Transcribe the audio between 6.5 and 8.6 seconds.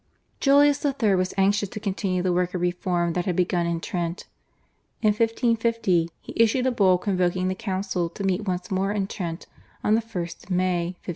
a Bull convoking the council to meet